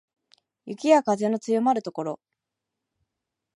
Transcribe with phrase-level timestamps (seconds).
[0.65, 2.19] 雪や風の強まる所